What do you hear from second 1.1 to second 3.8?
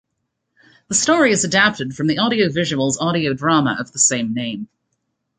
is adapted from the Audio Visuals audio drama